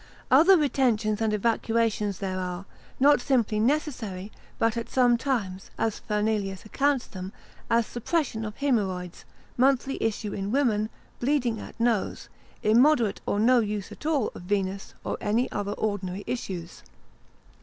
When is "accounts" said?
6.65-7.05